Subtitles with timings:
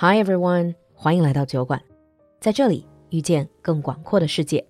[0.00, 1.82] Hi everyone，欢迎来到酒馆，
[2.38, 4.64] 在这里遇见更广阔的世界。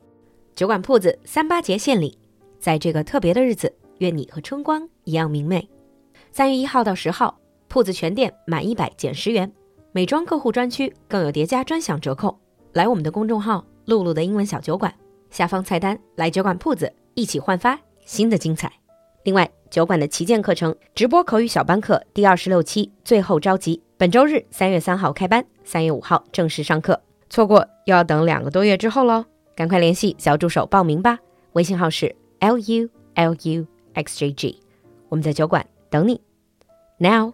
[0.55, 2.19] 酒馆铺子三八节献礼，
[2.59, 5.69] 在这个特别的日子，愿你和春光一样明媚。
[6.33, 7.39] 三月一号到十号，
[7.69, 9.53] 铺子全店满一百减十元，
[9.93, 12.35] 美妆客户专区更有叠加专享折扣。
[12.73, 14.91] 来我们的公众号“露露的英文小酒馆”，
[15.29, 18.73] 下方菜单来酒馆铺子一起焕发新的精彩。
[19.25, 29.26] 另外，酒馆的旗舰课程直播口语小班课第二十六期最后召集，本周日三月三号开班，三月五号正式上课，错过又要等两个多月之后喽！
[29.56, 31.20] 赶快联系小助手报名吧，
[31.54, 34.60] 微信号是 l u l u x j g，
[35.10, 36.22] 我们在酒馆等你。
[36.98, 37.34] Now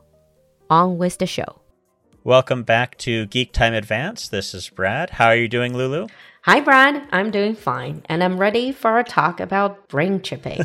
[0.67, 1.55] on with the show.
[2.23, 4.29] Welcome back to Geek Time Advance.
[4.29, 5.11] This is Brad.
[5.11, 6.07] How are you doing, Lulu?
[6.43, 7.03] Hi, Brad.
[7.11, 10.59] I'm doing fine, and I'm ready for a talk about brain chipping.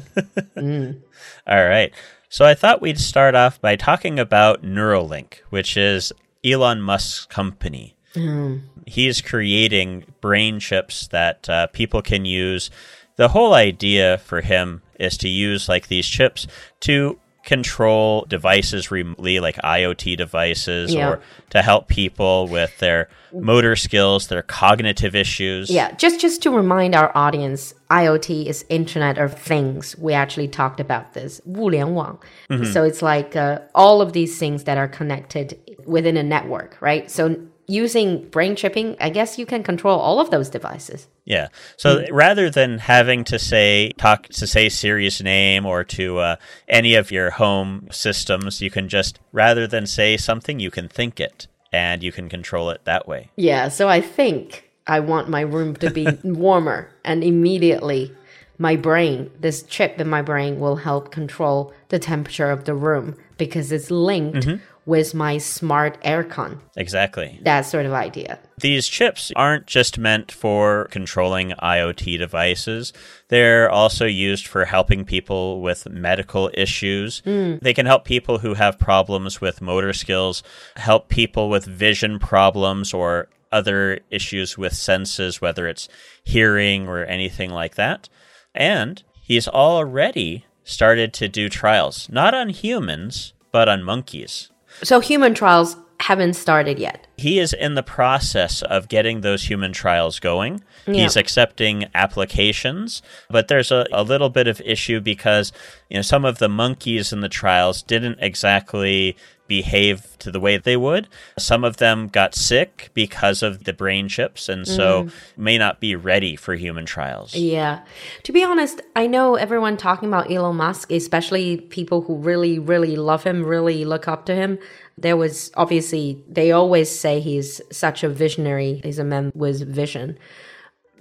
[0.56, 0.96] mm.
[1.46, 1.92] All right.
[2.29, 6.13] So I thought we'd start off by talking about Neuralink, which is
[6.45, 7.95] Elon Musk's company.
[8.13, 8.61] Mm.
[8.85, 12.69] He's creating brain chips that uh, people can use.
[13.15, 16.45] The whole idea for him is to use like these chips
[16.81, 21.08] to control devices remotely, like IoT devices, yeah.
[21.08, 25.70] or to help people with their motor skills, their cognitive issues.
[25.70, 29.96] Yeah, just just to remind our audience, IoT is Internet of Things.
[29.98, 32.18] We actually talked about this, 物联网.
[32.48, 32.72] Mm -hmm.
[32.72, 37.10] So it's like uh, all of these things that are connected within a network, right?
[37.10, 37.36] So
[37.69, 41.07] using brain chipping, I guess you can control all of those devices.
[41.25, 41.49] Yeah.
[41.77, 42.07] So mm.
[42.11, 46.35] rather than having to say talk to say Siri's name or to uh,
[46.67, 51.19] any of your home systems, you can just rather than say something, you can think
[51.19, 53.29] it and you can control it that way.
[53.35, 53.69] Yeah.
[53.69, 58.11] So I think I want my room to be warmer, and immediately
[58.57, 63.15] my brain, this chip in my brain, will help control the temperature of the room
[63.37, 64.45] because it's linked.
[64.45, 64.59] Mm -hmm
[64.89, 66.57] with my smart aircon.
[66.75, 67.39] Exactly.
[67.43, 68.39] That sort of idea.
[68.59, 72.91] These chips aren't just meant for controlling IoT devices.
[73.27, 77.21] They're also used for helping people with medical issues.
[77.21, 77.59] Mm.
[77.61, 80.41] They can help people who have problems with motor skills,
[80.75, 85.87] help people with vision problems or other issues with senses, whether it's
[86.23, 88.09] hearing or anything like that.
[88.55, 94.49] And he's already started to do trials, not on humans, but on monkeys.
[94.83, 97.07] So human trials haven't started yet.
[97.17, 100.63] He is in the process of getting those human trials going.
[100.87, 101.03] Yeah.
[101.03, 105.51] He's accepting applications, but there's a, a little bit of issue because
[105.89, 109.15] you know some of the monkeys in the trials didn't exactly
[109.49, 111.09] behave to the way they would.
[111.37, 115.11] Some of them got sick because of the brain chips and so mm.
[115.35, 117.35] may not be ready for human trials.
[117.35, 117.81] Yeah.
[118.23, 122.95] To be honest, I know everyone talking about Elon Musk, especially people who really, really
[122.95, 124.59] love him, really look up to him.
[124.97, 130.17] There was obviously, they always say he's such a visionary, he's a man with vision.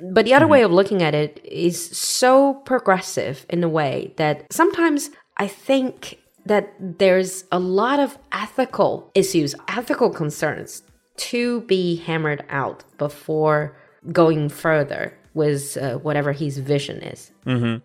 [0.00, 0.52] But the other mm -hmm.
[0.52, 5.10] way of looking at it is so progressive in a way that sometimes
[5.44, 6.64] I think that
[6.98, 10.82] there's a lot of ethical issues, ethical concerns
[11.30, 13.76] to be hammered out before
[14.12, 17.32] going further with uh, whatever his vision is.
[17.46, 17.76] Mm-hmm.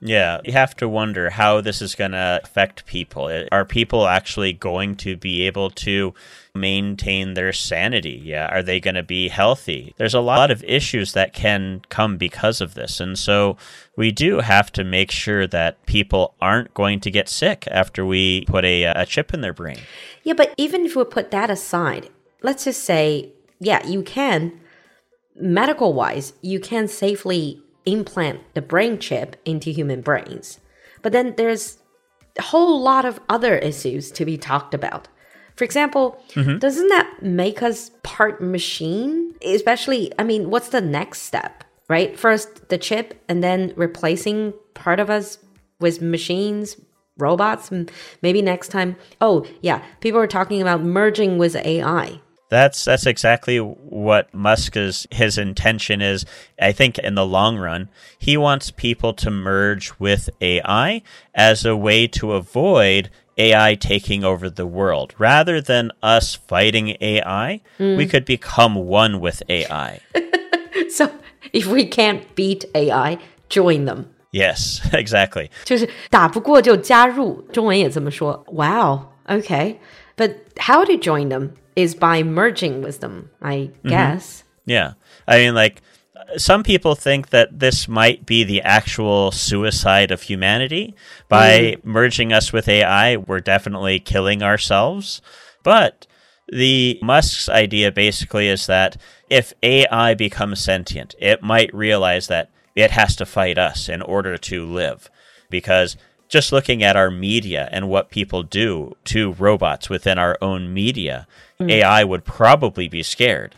[0.00, 3.46] Yeah, you have to wonder how this is going to affect people.
[3.50, 6.14] Are people actually going to be able to
[6.54, 8.20] maintain their sanity?
[8.24, 9.94] Yeah, are they going to be healthy?
[9.96, 13.00] There's a lot of issues that can come because of this.
[13.00, 13.56] And so
[13.96, 18.44] we do have to make sure that people aren't going to get sick after we
[18.44, 19.80] put a, a chip in their brain.
[20.22, 22.08] Yeah, but even if we put that aside,
[22.42, 24.60] let's just say, yeah, you can,
[25.34, 30.60] medical wise, you can safely implant the brain chip into human brains.
[31.02, 31.78] But then there's
[32.38, 35.08] a whole lot of other issues to be talked about.
[35.56, 36.58] For example, mm-hmm.
[36.58, 39.34] doesn't that make us part machine?
[39.42, 42.16] Especially, I mean, what's the next step, right?
[42.16, 45.38] First, the chip, and then replacing part of us
[45.80, 46.76] with machines,
[47.16, 47.72] robots.
[48.22, 48.96] Maybe next time.
[49.20, 52.20] Oh, yeah, people are talking about merging with AI.
[52.49, 56.23] That's that's exactly what Musk's his intention is.
[56.61, 57.89] I think in the long run,
[58.19, 61.01] he wants people to merge with AI
[61.33, 63.09] as a way to avoid
[63.39, 65.15] AI taking over the world.
[65.17, 67.97] Rather than us fighting AI, mm.
[67.97, 70.01] we could become one with AI.
[70.89, 71.11] so
[71.53, 73.17] if we can't beat AI,
[73.49, 74.13] join them.
[74.31, 75.49] Yes, exactly.
[75.63, 78.45] 就是打不过就加入，中文也这么说。
[78.51, 79.07] Wow.
[79.27, 79.77] Okay.
[80.17, 81.51] But how to join them?
[81.78, 83.88] Is by merging with them, I mm-hmm.
[83.88, 84.42] guess.
[84.42, 84.70] Mm-hmm.
[84.70, 84.92] Yeah.
[85.28, 85.80] I mean, like,
[86.36, 90.96] some people think that this might be the actual suicide of humanity.
[91.28, 91.84] By mm.
[91.84, 95.22] merging us with AI, we're definitely killing ourselves.
[95.62, 96.08] But
[96.50, 98.96] The Musk's idea basically is that
[99.28, 104.38] if AI becomes sentient, it might realize that it has to fight us in order
[104.38, 105.10] to live.
[105.50, 105.96] Because
[106.28, 111.26] just looking at our media and what people do to robots within our own media,
[111.60, 111.70] mm.
[111.70, 113.56] AI would probably be scared.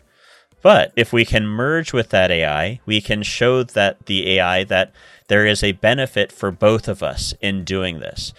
[0.62, 4.92] But if we can merge with that AI, we can show that the AI that
[5.28, 8.32] there is a benefit for both of us in doing this.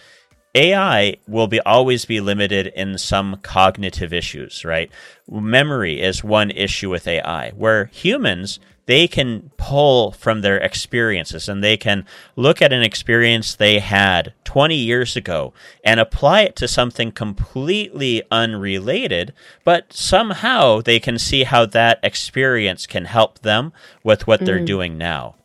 [0.53, 4.91] AI will be always be limited in some cognitive issues, right?
[5.29, 11.63] Memory is one issue with AI, where humans they can pull from their experiences and
[11.63, 12.05] they can
[12.35, 15.53] look at an experience they had 20 years ago
[15.83, 19.33] and apply it to something completely unrelated,
[19.63, 23.71] but somehow they can see how that experience can help them
[24.03, 24.45] with what mm.
[24.45, 25.35] they're doing now.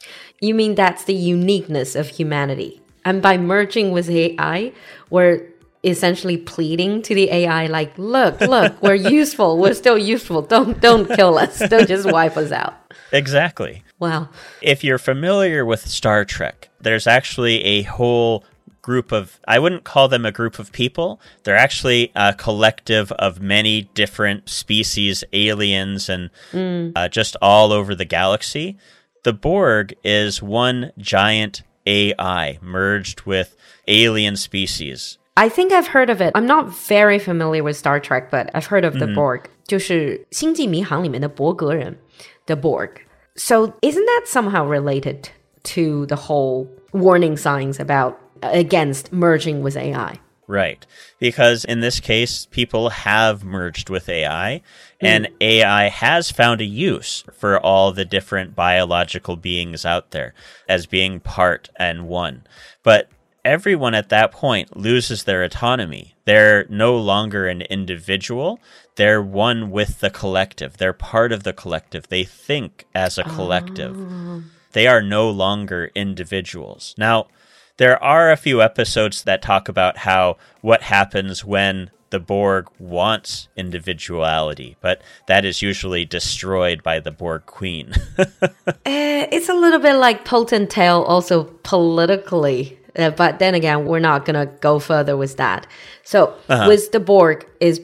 [0.40, 2.82] You mean that's the uniqueness of humanity?
[3.06, 4.72] And by merging with AI,
[5.10, 5.46] we're
[5.84, 9.58] essentially pleading to the AI like, look, look, we're useful.
[9.58, 10.42] We're still useful.
[10.42, 11.60] Don't don't kill us.
[11.60, 12.74] Don't just wipe us out.
[13.12, 13.84] Exactly.
[14.00, 14.28] Wow.
[14.60, 18.44] If you're familiar with Star Trek, there's actually a whole
[18.82, 21.20] group of I wouldn't call them a group of people.
[21.44, 26.90] They're actually a collective of many different species, aliens, and mm.
[26.96, 28.78] uh, just all over the galaxy.
[29.22, 33.55] The Borg is one giant AI merged with
[33.87, 35.17] alien species.
[35.37, 36.33] I think I've heard of it.
[36.35, 39.15] I'm not very familiar with Star Trek, but I've heard of the mm -hmm.
[39.15, 39.41] Borg.
[39.65, 41.97] 就是《星际迷航》里面的伯格人,
[42.45, 42.89] the Borg.
[43.35, 45.29] So isn't that somehow related
[45.63, 50.19] to the whole warning signs about against merging with AI?
[50.48, 50.86] Right.
[51.18, 54.62] Because in this case, people have merged with AI,
[55.02, 55.06] mm.
[55.06, 60.34] and AI has found a use for all the different biological beings out there
[60.68, 62.46] as being part and one.
[62.84, 63.08] But
[63.44, 66.14] everyone at that point loses their autonomy.
[66.26, 68.60] They're no longer an individual.
[68.96, 70.76] They're one with the collective.
[70.76, 72.08] They're part of the collective.
[72.08, 73.96] They think as a collective.
[73.98, 74.42] Oh.
[74.72, 76.94] They are no longer individuals.
[76.98, 77.28] Now,
[77.76, 83.48] there are a few episodes that talk about how what happens when the Borg wants
[83.56, 87.92] individuality, but that is usually destroyed by the Borg Queen.
[88.18, 88.26] uh,
[88.86, 92.78] it's a little bit like Potent Tale, also politically.
[92.96, 95.66] Uh, but then again, we're not gonna go further with that.
[96.04, 96.68] So uh -huh.
[96.68, 97.80] with the Borg, is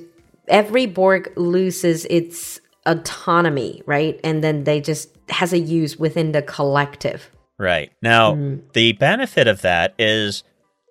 [0.49, 4.21] every Borg loses its autonomy, right?
[4.25, 7.31] And then they just has a use within the collective.
[7.63, 7.93] Right.
[8.03, 8.61] Now, mm.
[8.73, 10.43] the benefit of that is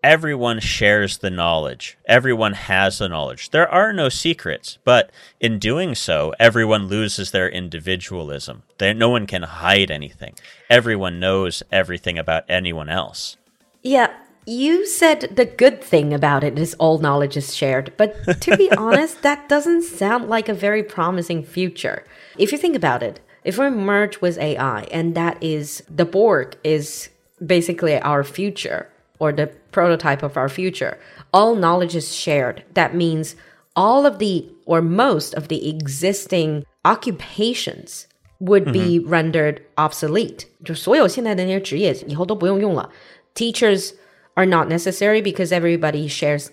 [0.01, 1.97] everyone shares the knowledge.
[2.05, 3.49] Everyone has the knowledge.
[3.49, 8.63] There are no secrets, but in doing so, everyone loses their individualism.
[8.77, 10.35] There, no one can hide anything.
[10.69, 13.35] Everyone knows everything about anyone else.
[13.83, 14.13] Yeah,
[14.45, 18.71] you said the good thing about it is all knowledge is shared, but to be
[18.77, 22.05] honest, that doesn't sound like a very promising future.
[22.37, 26.56] If you think about it, if we merge with AI and that is the Borg
[26.64, 27.08] is
[27.44, 28.88] basically our future
[29.18, 30.98] or the prototype of our future,
[31.32, 32.64] all knowledge is shared.
[32.74, 33.36] That means
[33.76, 38.08] all of the or most of the existing occupations
[38.40, 38.72] would mm -hmm.
[38.72, 39.10] be mm-hmm.
[39.10, 40.46] rendered obsolete.
[40.64, 42.90] 就所有现在的那些职业以后都不用用了。
[43.34, 43.92] Teachers
[44.34, 46.48] are not necessary because everybody shares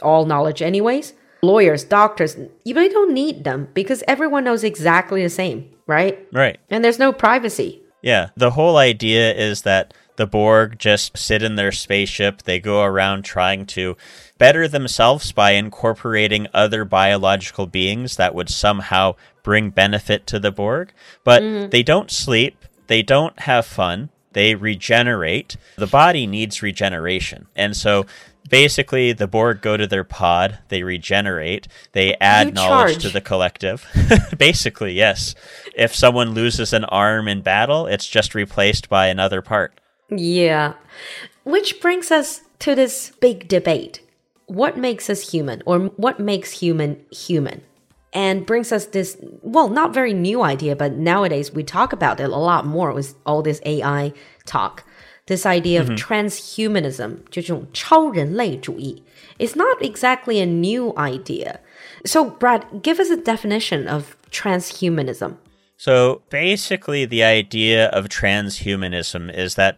[0.00, 1.12] all knowledge anyways.
[1.42, 6.27] Lawyers, doctors, you really don't need them because everyone knows exactly the same right?
[6.31, 6.59] Right.
[6.69, 7.81] And there's no privacy.
[8.01, 8.29] Yeah.
[8.35, 12.43] The whole idea is that the Borg just sit in their spaceship.
[12.43, 13.97] They go around trying to
[14.37, 20.93] better themselves by incorporating other biological beings that would somehow bring benefit to the Borg.
[21.23, 21.71] But mm.
[21.71, 25.57] they don't sleep, they don't have fun, they regenerate.
[25.77, 27.47] The body needs regeneration.
[27.55, 28.05] And so
[28.49, 33.03] basically the Borg go to their pod, they regenerate, they add you knowledge charge.
[33.03, 33.85] to the collective.
[34.37, 35.35] basically, yes.
[35.75, 39.79] If someone loses an arm in battle, it's just replaced by another part.
[40.09, 40.73] Yeah.
[41.43, 44.01] Which brings us to this big debate.
[44.45, 47.61] What makes us human or what makes human human?
[48.15, 52.29] And brings us this, well, not very new idea, but nowadays we talk about it
[52.29, 54.13] a lot more with all this AI
[54.45, 54.83] talk
[55.26, 55.98] this idea of mm -hmm.
[55.98, 59.02] transhumanism, 就这种超人类主义,
[59.38, 61.60] is not exactly a new idea.
[62.04, 65.36] So, Brad, give us a definition of transhumanism.
[65.76, 69.76] So, basically, the idea of transhumanism is that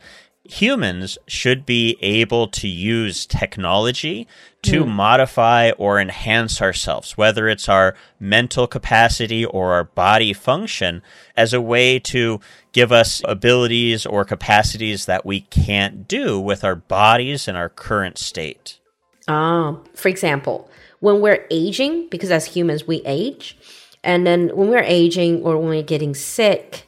[0.49, 4.27] humans should be able to use technology
[4.63, 4.87] to mm.
[4.87, 11.01] modify or enhance ourselves, whether it's our mental capacity or our body function,
[11.35, 12.39] as a way to
[12.71, 18.17] give us abilities or capacities that we can't do with our bodies in our current
[18.17, 18.79] state.
[19.27, 23.57] Ah, for example, when we're aging, because as humans we age,
[24.03, 26.87] and then when we're aging or when we're getting sick,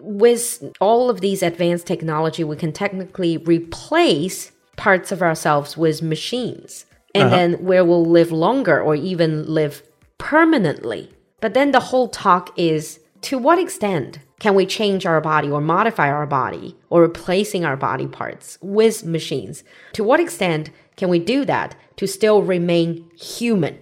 [0.00, 6.86] with all of these advanced technology, we can technically replace parts of ourselves with machines.
[7.14, 7.36] And uh-huh.
[7.36, 9.82] then where we'll live longer or even live
[10.18, 11.10] permanently.
[11.40, 15.60] But then the whole talk is to what extent can we change our body or
[15.60, 19.64] modify our body or replacing our body parts with machines?
[19.94, 23.78] To what extent can we do that to still remain human?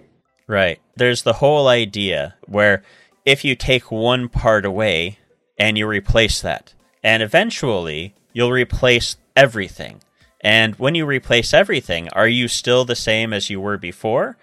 [0.47, 0.79] Right.
[0.95, 2.83] There's the whole idea where
[3.25, 5.17] if you take one part away
[5.57, 10.01] and you replace that, and eventually you'll replace everything.
[10.41, 14.37] And when you replace everything, are you still the same as you were before?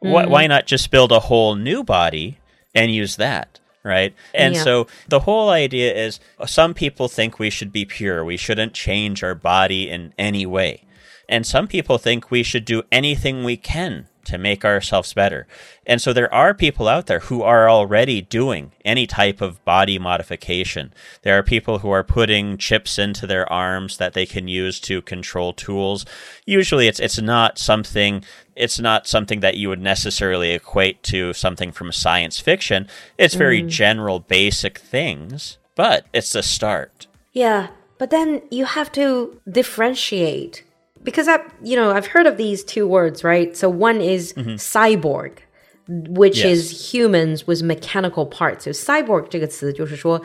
[0.00, 0.30] Why, mm-hmm.
[0.30, 2.38] why not just build a whole new body
[2.74, 3.60] and use that?
[3.82, 4.14] Right.
[4.34, 4.64] And Yeah.
[4.64, 8.24] so the whole idea is some people think we should be pure.
[8.24, 10.84] We shouldn't change our body in any way.
[11.28, 15.46] And some people think we should do anything we can to make ourselves better.
[15.86, 19.98] And so there are people out there who are already doing any type of body
[19.98, 20.92] modification.
[21.22, 25.02] There are people who are putting chips into their arms that they can use to
[25.02, 26.04] control tools.
[26.46, 31.72] Usually it's it's not something it's not something that you would necessarily equate to something
[31.72, 32.88] from science fiction.
[33.16, 33.68] It's very mm.
[33.68, 37.06] general basic things, but it's a start.
[37.32, 37.68] Yeah,
[37.98, 40.64] but then you have to differentiate
[41.03, 43.55] because I, you know, I've heard of these two words, right?
[43.55, 45.39] So one is cyborg,
[45.87, 46.57] which Yes.
[46.57, 48.63] is humans with mechanical parts.
[48.65, 50.21] So cyborg 这个词就是说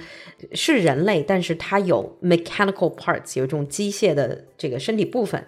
[0.53, 5.45] 是人类，但是它有 mechanical parts，有一种机械的这个身体部分。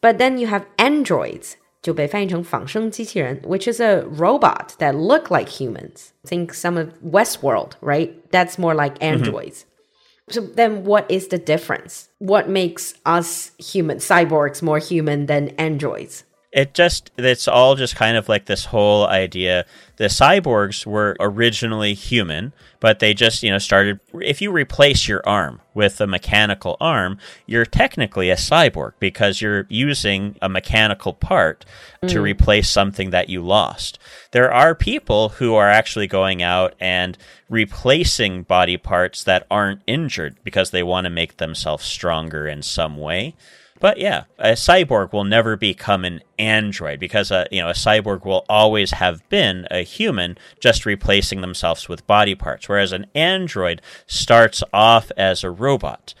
[0.00, 1.54] But then you have androids.
[1.82, 6.12] 就被翻译成仿生机器人, which is a robot that look like humans.
[6.26, 8.12] Think some of Westworld, right?
[8.30, 9.64] That's more like androids.
[10.29, 12.09] So then what is the difference?
[12.19, 16.23] What makes us human cyborgs more human than androids?
[16.51, 19.65] It just it's all just kind of like this whole idea.
[19.97, 25.27] The cyborgs were originally human but they just you know started if you replace your
[25.27, 31.65] arm with a mechanical arm you're technically a cyborg because you're using a mechanical part
[32.01, 32.21] to mm.
[32.21, 33.99] replace something that you lost.
[34.31, 37.17] There are people who are actually going out and
[37.49, 42.95] replacing body parts that aren't injured because they want to make themselves stronger in some
[42.95, 43.35] way
[43.79, 48.25] but yeah, a cyborg will never become an android because uh, you know a cyborg
[48.25, 52.67] will always have been a human, just replacing themselves with body parts.
[52.69, 56.13] Whereas an android starts off as a robot.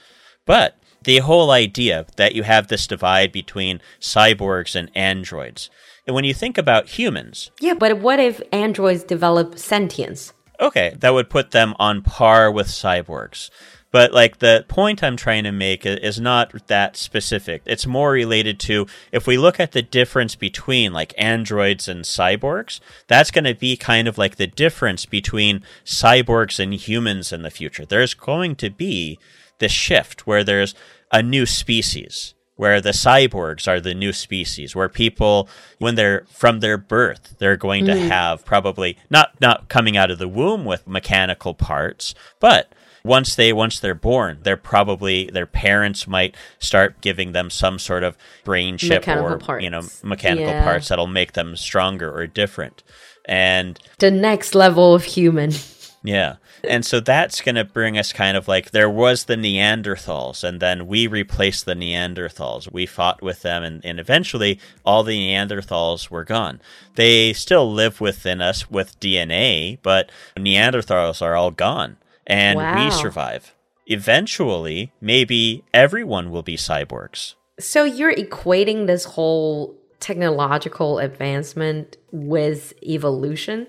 [0.45, 5.69] But the whole idea that you have this divide between cyborgs and androids,
[6.05, 10.33] and when you think about humans, Yeah, but what if androids develop sentience?
[10.61, 13.49] okay, that would put them on par with cyborgs.
[13.91, 17.63] But like the point I'm trying to make is not that specific.
[17.65, 22.79] It's more related to if we look at the difference between like androids and cyborgs,
[23.07, 27.49] that's going to be kind of like the difference between cyborgs and humans in the
[27.49, 27.85] future.
[27.85, 29.17] There's going to be
[29.57, 30.75] this shift where there's
[31.11, 36.59] a new species where the cyborgs are the new species where people when they're from
[36.59, 38.09] their birth they're going to mm-hmm.
[38.09, 43.53] have probably not not coming out of the womb with mechanical parts but once they
[43.53, 48.77] once they're born they're probably their parents might start giving them some sort of brain
[48.77, 50.63] chip Mechanical or you know mechanical Yeah.
[50.63, 52.83] parts that'll make them stronger or different
[53.25, 55.51] and The next level of human.
[56.03, 56.37] yeah.
[56.67, 60.59] And so that's going to bring us kind of like there was the Neanderthals, and
[60.59, 62.69] then we replaced the Neanderthals.
[62.71, 66.59] We fought with them, and, and eventually all the Neanderthals were gone.
[66.95, 71.95] They still live within us with DNA, but Neanderthals are all gone,
[72.29, 72.85] and Wow.
[72.85, 73.53] we survive.
[73.87, 77.33] Eventually, maybe everyone will be cyborgs.
[77.59, 83.67] So you're equating this whole technological advancement with evolution?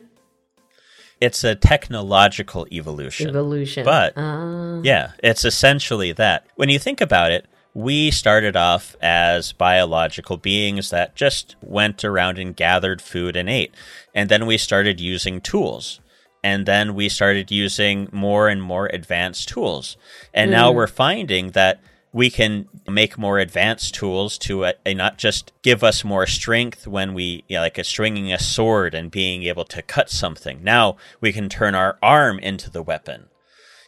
[1.21, 3.29] It's a technological evolution.
[3.29, 3.85] Evolution.
[3.85, 4.81] But Ah.
[4.83, 6.47] Yeah, it's essentially that.
[6.55, 12.39] When you think about it, we started off as biological beings that just went around
[12.39, 13.75] and gathered food and ate.
[14.15, 16.01] And then we started using tools.
[16.43, 19.97] And then we started using more and more advanced tools.
[20.33, 21.81] And now we're finding that
[22.13, 27.15] we can make more advanced tools to uh, not just give us more strength when
[27.15, 30.63] we, you know, like a stringing a sword and being able to cut something.
[30.63, 33.27] Now we can turn our arm into the weapon.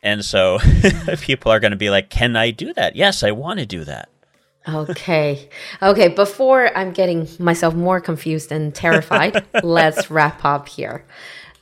[0.03, 0.59] And so
[1.21, 2.97] people are going to be like, Can I do that?
[2.97, 4.09] Yes, I want to do that.
[4.69, 5.49] Okay.
[5.81, 6.09] Okay.
[6.09, 11.05] Before I'm getting myself more confused and terrified, let's wrap up here.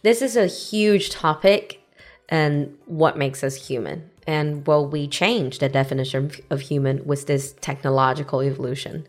[0.02, 1.82] This is a huge topic
[2.28, 4.10] and what makes us human.
[4.26, 9.06] And will we change the definition of human with this technological evolution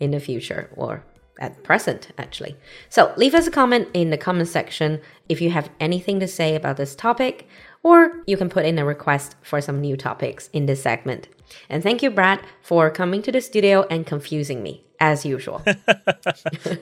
[0.00, 0.70] in the future?
[0.74, 1.04] Or
[1.38, 2.56] at present, actually.
[2.88, 6.54] So leave us a comment in the comment section if you have anything to say
[6.54, 7.48] about this topic,
[7.82, 11.28] or you can put in a request for some new topics in this segment.
[11.68, 15.60] And thank you, Brad, for coming to the studio and confusing me, as usual.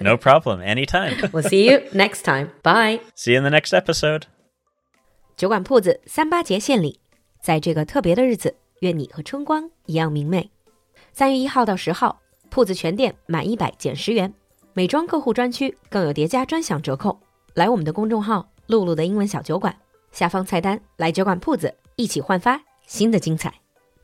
[0.01, 0.61] no problem.
[0.61, 1.17] Anytime.
[1.33, 2.51] we'll see you next time.
[2.63, 3.01] Bye.
[3.17, 4.23] See you in the next episode.
[5.37, 7.01] 酒馆铺子三八节献礼，
[7.41, 10.51] 在这个特别的日子，愿你和春光一样明媚。
[11.13, 14.33] 三月一号到十号，铺子全店满一百减十元，
[14.75, 17.19] 美妆客户专区更有叠加专享折扣。
[17.55, 19.77] 来我们的公众号“璐璐的英文小酒馆”
[20.13, 23.53] 下方菜单，来酒馆铺子一起焕发新的精彩。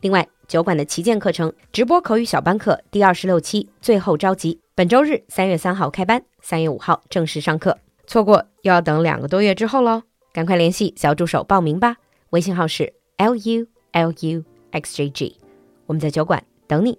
[0.00, 0.26] 另外。
[0.48, 7.76] 酒馆的旗舰课程直播口语小班课第二十六期最后召集，本周日三月三号开班，三月五号正式上课，
[8.06, 10.04] 错过又要等两个多月之后喽！
[10.32, 11.98] 赶快联系小助手报名吧，
[12.30, 15.36] 微信号是 l u l u x j g，
[15.84, 16.98] 我们在酒馆等你。